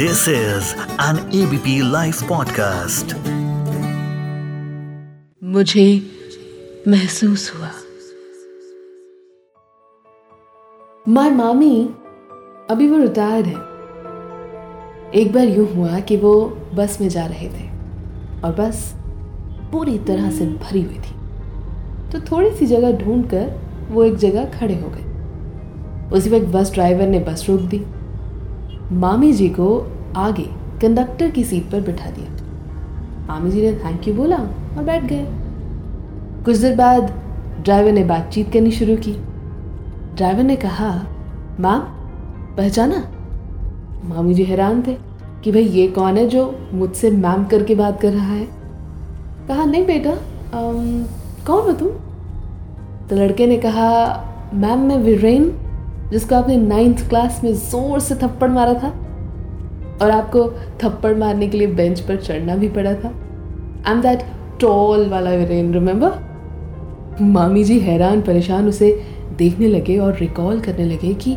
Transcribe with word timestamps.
This 0.00 0.28
is 0.28 0.62
an 1.00 1.16
ABP 1.16 1.94
Life 1.94 2.30
podcast. 2.32 3.14
मुझे 5.44 6.02
महसूस 6.88 7.52
हुआ। 7.56 7.70
माय 11.08 11.30
मामी, 11.30 11.90
अभी 12.70 12.88
वो 12.88 12.98
रिटायर्ड 12.98 13.46
है। 13.46 13.54
एक 15.20 15.32
बार 15.32 15.44
यूँ 15.44 15.74
हुआ 15.74 16.00
कि 16.00 16.16
वो 16.16 16.58
बस 16.74 16.98
में 17.00 17.08
जा 17.08 17.26
रहे 17.26 17.48
थे 17.48 17.70
और 18.44 18.52
बस 18.52 18.94
पूरी 19.72 19.98
तरह 19.98 20.30
से 20.30 20.46
भरी 20.46 20.82
हुई 20.82 20.98
थी। 20.98 21.14
तो 22.12 22.20
थोड़ी 22.20 22.50
सी 22.50 22.66
जगह 22.66 22.92
ढूंढकर 22.92 23.60
वो 23.90 24.04
एक 24.04 24.16
जगह 24.16 24.44
खड़े 24.44 24.74
हो 24.74 24.88
गए। 24.88 25.04
उसी 26.16 26.30
वक्त 26.30 26.46
बस 26.46 26.72
ड्राइवर 26.72 27.06
ने 27.06 27.18
बस 27.18 27.46
रोक 27.48 27.60
दी। 27.60 27.84
मामी 28.92 29.32
जी 29.32 29.48
को 29.48 29.86
आगे 30.16 30.48
कंडक्टर 30.82 31.30
की 31.30 31.44
सीट 31.44 31.70
पर 31.70 31.80
बिठा 31.80 32.10
दिया। 32.10 32.30
मामी 33.28 33.50
जी 33.50 33.62
ने 33.62 33.72
थैंक 33.72 34.08
यू 34.08 34.14
बोला 34.14 34.36
और 34.76 34.84
बैठ 34.84 35.04
गए। 35.04 35.26
कुछ 36.44 36.56
देर 36.56 36.76
बाद 36.76 37.12
ड्राइवर 37.60 37.92
ने 37.92 38.04
बातचीत 38.04 38.52
करनी 38.52 38.70
शुरू 38.70 38.96
की। 38.96 39.12
ड्राइवर 40.16 40.42
ने 40.42 40.56
कहा 40.56 41.06
मैम 41.60 41.78
पहचाना? 42.56 43.04
मामी 44.04 44.34
जी 44.34 44.44
हैरान 44.44 44.82
थे 44.82 44.96
कि 45.44 45.52
भाई 45.52 45.62
ये 45.62 45.88
कौन 45.88 46.16
है 46.16 46.26
जो 46.26 46.68
मुझसे 46.72 47.10
मैम 47.10 47.44
करके 47.44 47.74
बात 47.74 48.00
कर 48.00 48.12
रहा 48.12 48.32
है? 48.32 48.48
कहा 49.48 49.64
नहीं 49.64 49.86
बेटा 49.86 50.10
आम, 50.10 51.04
कौन 51.46 51.62
हो 51.62 51.72
तुम? 51.72 51.88
तो 53.08 53.16
लड़के 53.16 53.46
ने 53.46 53.56
कहा 53.56 53.90
मैम 54.54 54.78
मैं 54.78 54.96
वीरेन 54.96 55.52
जिसको 56.12 56.34
आपने 56.34 56.56
नाइन्थ 56.56 57.08
क्लास 57.08 57.40
में 57.44 57.52
ज़ोर 57.54 58.00
से 58.00 58.14
थप्पड़ 58.14 58.50
मारा 58.50 58.74
था। 58.74 58.88
और 60.02 60.10
आपको 60.10 60.46
थप्पड़ 60.82 61.14
मारने 61.16 61.48
के 61.48 61.58
लिए 61.58 61.66
बेंच 61.66 62.00
पर 62.00 62.16
चढ़ना 62.16 62.56
भी 62.56 62.68
पड़ा 62.68 62.94
था। 62.94 63.08
आई 63.86 63.92
एम 63.92 64.00
दैट 64.02 64.24
टॉल 64.60 65.08
वाला 65.08 65.30
वीरेन 65.30 65.72
रिमेंबर 65.74 66.18
मामी 67.22 67.64
जी 67.64 67.78
हैरान, 67.80 68.20
परेशान 68.20 68.68
उसे 68.68 68.90
देखने 69.38 69.68
लगे 69.68 69.98
और 69.98 70.16
रिकॉल 70.16 70.60
करने 70.60 70.84
लगे 70.84 71.12
कि 71.14 71.36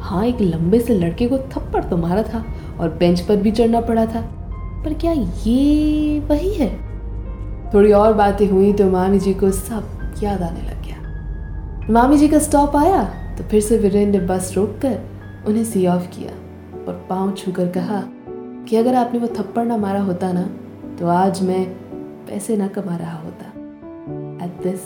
हाँ 0.00 0.24
एक 0.26 0.40
लंबे 0.40 0.80
से 0.80 0.94
लड़के 0.94 1.26
को 1.28 1.38
थप्पड़ 1.38 1.82
तो 1.84 1.96
मारा 1.96 2.22
था 2.22 2.44
और 2.80 2.88
बेंच 2.90 3.20
पर 3.20 3.36
भी 3.36 3.50
चढ़ना 3.50 3.80
पड़ा 3.80 4.06
था। 4.06 4.20
पर 4.84 4.94
क्या 4.94 5.12
ये 5.12 6.20
वही 6.20 6.54
है? 6.54 6.68
थोड़ी 7.74 7.92
और 7.92 8.12
बातें 8.14 8.46
हुई 8.48 8.72
तो 8.72 8.90
मामी 8.90 9.18
जी 9.18 9.34
को 9.34 9.50
सब 9.50 10.14
याद 10.22 10.42
आने 10.42 10.60
लग 10.60 10.82
गया। 10.84 11.92
मामी 11.92 12.16
जी 12.18 12.28
का 12.28 12.38
स्टॉप 12.38 12.76
आया? 12.76 13.02
तो 13.40 13.46
फिर 13.48 13.60
से 13.60 13.78
वीरेन 13.78 14.10
ने 14.10 14.18
बस 14.20 14.52
रोक 14.56 14.70
कर 14.82 15.44
उन्हें 15.46 15.64
सी 15.64 15.86
ऑफ़ 15.86 16.06
किया 16.06 16.30
और 16.84 17.06
पाँव 17.10 17.32
छूकर 17.32 17.68
कहा 17.68 18.02
कि 18.64 18.76
अगर 18.76 18.94
आपने 18.94 19.18
वो 19.18 19.26
थप्पड़ 19.26 19.64
ना 19.64 19.76
मारा 19.76 20.00
होता 20.00 20.32
ना 20.32 20.42
तो 20.96 21.06
आज 21.06 21.42
मैं 21.42 21.64
पैसे 22.26 22.56
ना 22.56 22.68
कमा 22.68 22.96
रहा 22.96 23.18
होता। 23.18 23.46
एट 24.44 24.62
दिस 24.62 24.80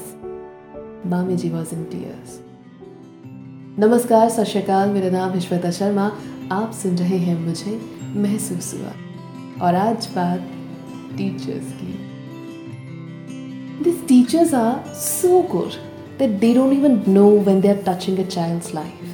मामी 1.07 1.37
जी 1.37 1.51
वॉज़ 1.51 1.75
इन 1.75 1.85
टीयर्स 1.85 2.41
नमस्कार, 3.79 4.29
सत 4.31 4.45
श्रीकाल 4.45 4.91
मेरा 4.91 5.11
नाम 5.11 5.31
है 5.31 5.41
श्वेता 5.41 5.71
शर्मा। 5.71 6.13
आप 6.53 6.73
सुन 6.73 6.97
रहे 6.97 7.19
हैं 7.19 7.39
मुझे 7.41 7.81
महसूस 8.17 8.75
हुआ। 8.75 8.93
और 9.67 9.75
आज 9.75 10.09
बात 10.17 10.49
टीचर्स 11.17 11.73
की। 11.73 11.99
This 13.85 14.09
teachers 14.09 14.55
are 14.55 14.95
so 14.95 15.43
good. 15.53 15.94
That 16.19 16.41
they 16.41 16.53
don't 16.55 16.73
even 16.73 16.95
know 17.15 17.31
when 17.47 17.61
they 17.61 17.70
are 17.73 17.83
touching 17.83 18.19
a 18.19 18.27
child's 18.37 18.70
life. 18.75 19.11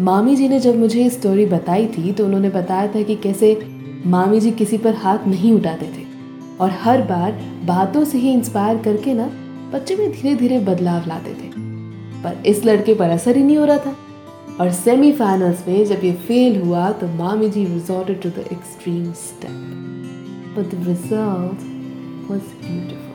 मामी 0.00 0.36
जी 0.36 0.48
ने 0.48 0.60
जब 0.60 0.78
मुझे 0.78 1.02
ये 1.02 1.10
स्टोरी 1.10 1.46
बताई 1.46 1.86
थी 1.86 2.12
तो 2.12 2.24
उन्होंने 2.24 2.50
बताया 2.50 2.86
था 2.94 3.02
कि 3.02 3.16
कैसे 3.16 3.56
मामी 4.06 4.40
जी 4.40 4.50
किसी 4.50 4.78
पर 4.78 4.94
हाथ 4.94 5.26
नहीं 5.26 5.52
उठाते 5.52 5.86
थे। 5.86 6.04
और 6.60 6.70
हर 6.70 7.02
बार 7.02 7.32
बातों 7.64 8.04
से 8.04 8.18
ही 8.18 8.32
इंस्पायर 8.32 8.82
करके 8.82 9.14
ना, 9.14 9.26
बच्चे 9.74 9.96
में 9.96 10.10
धीरे 10.12 10.34
धीरे 10.36 10.58
बदलाव 10.60 11.06
लाते 11.08 11.30
थे। 11.30 11.50
पर 12.22 12.42
इस 12.46 12.64
लड़के 12.64 12.94
पर 12.94 13.10
असर 13.10 13.36
ही 13.36 13.42
नहीं 13.42 13.56
हो 13.56 13.64
रहा 13.64 13.78
था। 13.78 13.96
और 14.60 14.70
सेमीफाइनल्स 14.72 15.66
में 15.68 15.84
जब 15.84 16.04
ये 16.04 16.12
फेल 16.26 16.60
हुआ 16.62 16.90
तो 16.90 17.06
मामी 17.08 17.48
जी 17.50 17.64
resorted 17.64 18.20
to 18.22 18.28
the 18.30 18.44
extreme 18.52 19.12
step 19.12 19.50
but 20.56 20.74
the 20.74 20.86
result 20.88 21.62
was 22.30 22.40
beautiful 22.60 23.12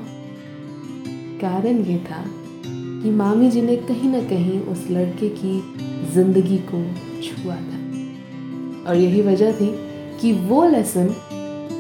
कारण 1.42 1.78
ये 1.92 1.98
था 2.10 2.24
कि 3.02 3.12
मामी 3.12 3.50
जी 3.52 3.62
ने 3.62 3.76
कहीं 3.78 4.10
ना 4.12 4.20
कहीं 4.30 4.60
उस 4.62 4.86
लड़के 4.92 5.30
की 5.36 5.60
ज़िंदगी 6.14 6.58
को 6.72 6.84
छुआ 7.24 7.56
था। 7.56 7.78
और 8.90 8.96
यही 8.96 9.22
वजह 9.22 9.52
थी 9.52 9.68
कि 10.22 10.32
वो 10.48 10.64
लेसन 10.70 11.08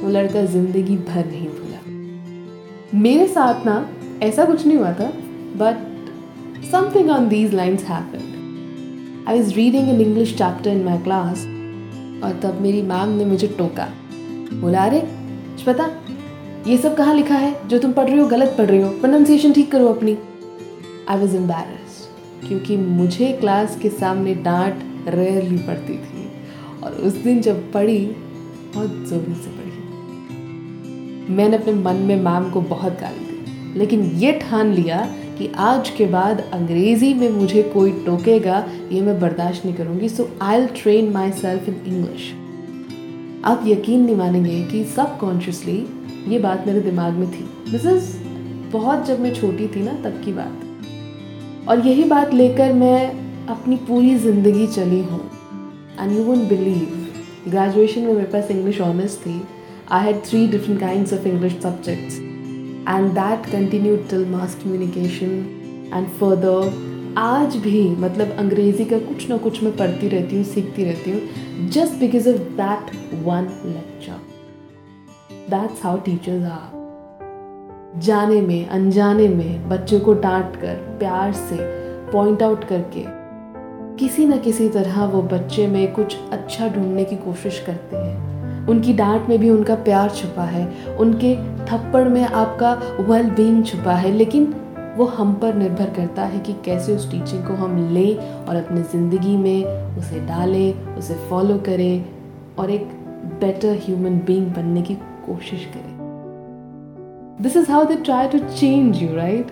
वो 0.03 0.09
लड़का 0.09 0.43
ज़िंदगी 0.45 0.95
भर 0.97 1.25
नहीं 1.25 1.47
भूला। 1.47 2.99
मेरे 2.99 3.27
साथ 3.27 3.65
ना 3.65 3.75
ऐसा 4.23 4.45
कुछ 4.45 4.65
नहीं 4.67 4.77
हुआ 4.77 4.91
था 4.93 5.11
but 5.57 6.65
something 6.71 7.09
on 7.09 7.27
these 7.29 7.53
lines 7.53 7.83
happened 7.83 9.27
I 9.29 9.39
was 9.39 9.53
reading 9.55 9.89
an 9.89 10.01
English 10.01 10.35
chapter 10.37 10.69
in 10.69 10.83
my 10.83 10.97
class 10.97 11.45
और 12.23 12.39
तब 12.43 12.61
मेरी 12.61 12.81
मैम 12.83 13.09
ने 13.09 13.25
मुझे 13.25 13.47
टोका। 13.57 13.87
बोला, 14.53 14.85
अरे 14.85 14.99
पता 15.67 15.89
ये 16.67 16.77
सब 16.77 16.95
कहाँ 16.95 17.13
लिखा 17.15 17.35
है? 17.35 17.67
जो 17.67 17.77
तुम 17.79 17.91
पढ़ 17.91 18.09
रही 18.09 18.19
हो, 18.19 18.27
गलत 18.27 18.55
पढ़ 18.57 18.65
रही 18.65 18.81
हो। 18.81 18.89
प्रोनाउंसिएशन 18.91 19.53
ठीक 19.53 19.71
करो 19.71 19.87
अपनी। 19.87 20.17
आई 21.09 21.17
वॉज़ 21.17 21.35
एम्बेरस्ड 21.35 22.47
क्योंकि 22.47 22.77
मुझे 22.77 23.31
क्लास 23.39 23.77
के 23.81 23.89
सामने 23.91 24.33
डांट 24.43 24.83
रेयरली 25.09 25.57
पड़ती 25.57 25.93
थी 25.95 26.27
और 26.83 26.91
उस 26.91 27.13
दिन 27.23 27.41
जब 27.41 27.71
पढ़ी, 27.71 28.05
बहुत 28.75 29.07
ज़ोर 29.09 29.23
से 29.35 29.49
पढ़ी। 29.49 31.33
मैंने 31.35 31.57
अपने 31.57 31.73
मन 31.75 31.95
में 32.03 32.15
मैम 32.17 32.49
को 32.51 32.61
बहुत 32.69 32.99
गाली 33.01 33.25
दी, 33.25 33.79
लेकिन 33.79 34.03
ये 34.19 34.31
ठान 34.41 34.73
लिया 34.73 35.01
कि 35.37 35.51
आज 35.59 35.89
के 35.89 36.05
बाद 36.07 36.39
अंग्रेज़ी 36.53 37.13
में 37.13 37.29
मुझे 37.31 37.63
कोई 37.73 37.91
टोकेगा, 38.05 38.63
ये 38.91 39.01
मैं 39.01 39.19
बर्दाश्त 39.19 39.65
नहीं 39.65 39.75
करूँगी 39.75 40.09
so 40.09 40.29
I 40.41 40.65
train 40.75 41.11
myself 41.33 41.69
in 41.69 41.81
English 41.87 42.31
आप 43.45 43.63
यकीन 43.67 44.05
नहीं 44.05 44.15
मानेंगे 44.15 44.63
कि 44.63 44.83
सब 44.95 45.17
कॉन्शियसली 45.19 45.85
ये 46.27 46.39
बात 46.39 46.65
मेरे 46.67 46.81
दिमाग 46.81 47.13
में 47.13 47.29
थी। 47.31 47.49
दिस 47.71 47.85
इज़ 47.87 48.17
बहुत 48.71 49.05
जब 49.07 49.19
मैं 49.19 49.33
छोटी 49.35 49.67
थी 49.67 49.83
ना, 49.83 49.93
तब 50.03 50.21
की 50.25 50.33
बात। 50.33 50.65
और 51.69 51.85
यही 51.87 52.03
बात 52.03 52.33
लेकर 52.33 52.73
मैं 52.73 53.45
अपनी 53.49 53.75
पूरी 53.87 54.15
ज़िंदगी 54.19 54.65
चली 54.67 55.01
हूँ। 55.03 55.19
And 55.99 56.11
you 56.11 56.23
won't 56.23 56.47
believe 56.49 57.49
graduation 57.49 58.01
में 58.01 58.13
मेरे 58.13 58.27
पास 58.27 58.51
इंग्लिश 58.51 58.79
ऑनर्स 58.81 59.17
थी। 59.17 59.41
I 59.91 60.05
had 60.05 60.23
three 60.25 60.45
different 60.47 60.79
kinds 60.79 61.13
of 61.13 61.27
English 61.27 61.59
subjects 61.63 62.17
and 62.89 63.11
that 63.11 63.51
continued 63.51 64.09
till 64.09 64.25
mass 64.31 64.55
communication 64.63 65.91
and 65.93 66.07
further 66.19 67.13
आज 67.17 67.55
भी 67.57 67.87
मतलब 67.97 68.35
अंग्रेज़ी 68.39 68.85
का 68.85 68.99
कुछ 68.99 69.29
ना 69.29 69.37
कुछ 69.37 69.63
मैं 69.63 69.75
पढ़ती 69.77 70.07
रहती 70.07 70.35
हूँ, 70.35 70.43
सीखती 70.45 70.83
रहती 70.83 71.11
हूँ 71.11 71.69
just 71.69 71.99
because 71.99 72.29
of 72.29 72.41
that 72.57 72.91
one 73.25 73.49
lecture 73.65 74.19
that's 75.49 75.83
how 75.83 75.97
teachers 75.99 76.43
are 76.51 76.78
जाने 77.97 78.41
में, 78.41 78.67
अनजाने 78.67 79.27
में 79.27 79.69
बच्चों 79.69 79.99
को 79.99 80.13
डांट 80.13 80.55
कर, 80.55 80.75
प्यार 80.99 81.31
से 81.33 81.57
पॉइंट 82.11 82.43
आउट 82.43 82.63
करके, 82.63 83.03
किसी 83.97 84.25
न 84.25 84.37
किसी 84.37 84.67
तरह 84.69 85.03
वो 85.05 85.21
बच्चे 85.21 85.67
में 85.67 85.91
कुछ 85.93 86.17
अच्छा 86.31 86.67
ढूँढने 86.67 87.03
की 87.05 87.15
कोशिश 87.15 87.59
करते 87.59 87.97
हैं। 87.97 88.67
उनकी 88.67 88.93
डांट 88.93 89.29
में 89.29 89.37
भी 89.39 89.49
उनका 89.49 89.75
प्यार 89.75 90.09
छुपा 90.09 90.43
है, 90.43 90.65
उनके 90.97 91.35
थप्पड़ 91.65 92.07
में 92.07 92.23
आपका 92.23 92.73
वेल 93.01 93.29
बींग 93.31 93.63
छुपा 93.65 93.93
है, 93.93 94.11
लेकिन 94.11 94.53
वो 94.97 95.05
हम 95.07 95.33
पर 95.33 95.53
निर्भर 95.53 95.89
करता 95.89 96.23
है 96.23 96.39
कि 96.39 96.53
कैसे 96.65 96.95
उस 96.95 97.11
टीचिंग 97.11 97.45
को 97.47 97.53
हम 97.53 97.77
लें 97.93 98.17
और 98.17 98.55
अपनी 98.55 98.81
ज़िंदगी 98.81 99.37
में 99.37 99.97
उसे 99.97 100.19
डालें, 100.19 100.95
उसे 100.95 101.15
फॉलो 101.29 101.57
करें 101.57 102.05
और 102.59 102.71
एक 102.71 102.87
बेटर 103.41 103.79
ह्यूमन 103.85 104.19
बींग 104.27 104.47
बनने 104.47 104.81
की 104.81 104.95
कोशिश 105.25 105.65
करें। 105.65 105.98
This 107.41 107.57
is 107.57 107.71
how 107.71 107.83
they 107.83 107.95
try 107.95 108.27
to 108.27 108.39
change 108.39 109.01
you 109.03 109.15
right 109.15 109.51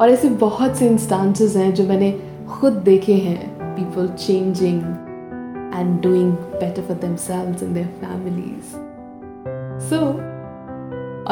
और 0.00 0.10
ऐसे 0.10 0.28
बहुत 0.28 0.76
से 0.76 0.86
इंस्टांसेस 0.88 1.56
हैं 1.56 1.74
जो 1.74 1.84
मैंने 1.86 2.12
खुद 2.50 2.72
देखे 2.72 3.14
हैं 3.14 3.50
people 3.76 4.08
changing 4.08 4.82
and 5.74 6.00
doing 6.00 6.32
better 6.32 6.82
for 6.82 6.96
themselves 7.16 7.64
in 7.64 7.74
their 7.74 7.86
families 7.86 8.72
so 9.88 9.96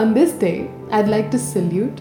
on 0.01 0.13
this 0.13 0.41
day 0.41 0.71
I 0.93 1.05
like 1.05 1.29
to 1.33 1.39
salute 1.39 2.01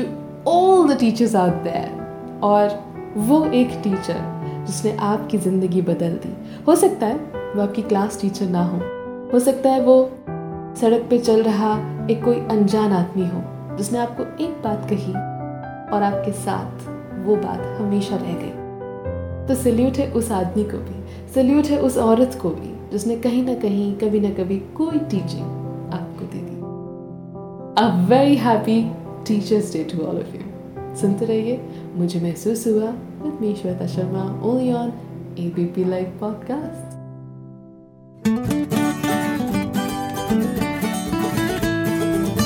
to 0.00 0.04
all 0.50 0.94
the 0.94 0.98
teachers 0.98 1.36
out 1.36 1.52
there 1.52 2.38
और 2.42 2.78
वो 3.16 3.44
एक 3.44 3.80
टीचर 3.84 4.40
जिसने 4.66 4.96
आपकी 4.96 5.38
ज़िंदगी 5.38 5.82
बदल 5.82 6.10
दी। 6.10 6.34
हो 6.68 6.74
सकता 6.74 7.06
है 7.06 7.16
वो 7.56 7.62
आपकी 7.62 7.82
क्लास 7.82 8.20
टीचर 8.20 8.46
ना 8.46 8.64
हो। 8.64 8.78
हो 9.32 9.38
सकता 9.38 9.70
है 9.70 9.80
वो 9.82 10.10
सड़क 10.80 11.06
पे 11.10 11.18
चल 11.18 11.42
रहा 11.42 11.74
एक 12.10 12.24
कोई 12.24 12.36
अनजान 12.50 12.92
आदमी 12.92 13.26
हो, 13.26 13.42
जिसने 13.76 13.98
आपको 13.98 14.22
एक 14.44 14.62
बात 14.64 14.88
कही 14.90 15.12
और 15.94 16.02
आपके 16.02 16.32
साथ 16.32 16.88
वो 17.26 17.36
बात 17.36 17.60
हमेशा 17.80 18.16
रह 18.16 18.32
गई। 18.32 19.46
तो 19.48 19.54
सल्यूट 19.54 19.98
है 19.98 20.10
उस 20.12 20.30
आदमी 20.32 20.64
को 20.64 20.78
भी, 20.78 21.28
सल्यूट 21.34 21.66
है 21.66 21.80
उस 21.80 21.98
औरत 21.98 22.38
को 22.42 22.50
भी, 22.50 22.74
जिसने 22.92 23.16
कहीं 23.16 23.44
ना 23.44 23.54
कहीं, 23.54 23.94
कभी 23.94 24.20
ना 24.20 24.30
कभी 24.30 24.58
कोई 24.76 24.98
टीचिंग 24.98 25.92
आपको 25.92 26.26
दे 26.26 26.40
दी। 26.40 26.56
A 27.82 27.88
very 28.08 28.36
happy 28.36 28.82
teachers 29.26 29.72
day 29.72 29.84
to 29.84 30.04
all 30.04 30.18
of 30.18 30.36
you 30.36 30.96
सुनते 30.96 31.24
रहिए, 31.24 31.60
मुझे 31.96 32.20
महसूस 32.20 32.66
हुआ 32.66 32.90
with 33.22 33.38
me 33.40 33.54
Shweta 33.54 33.86
Sharma 33.86 34.24
only 34.42 34.72
on 34.72 34.92
ABP 35.38 35.84
live 35.84 36.16
podcast 36.20 36.89